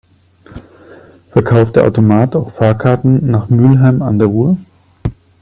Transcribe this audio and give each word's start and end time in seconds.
Verkauft 1.29 1.75
der 1.75 1.83
Automat 1.83 2.35
auch 2.35 2.51
Fahrkarten 2.53 3.29
nach 3.29 3.49
Mülheim 3.49 4.01
an 4.01 4.17
der 4.17 4.29
Ruhr? 4.29 4.57